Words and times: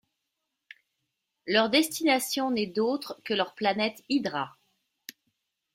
Leur 1.45 1.69
destination 1.69 2.49
n'est 2.49 2.65
d'autre 2.65 3.21
que 3.23 3.35
leur 3.35 3.53
planète 3.53 4.01
Hydra. 4.09 4.57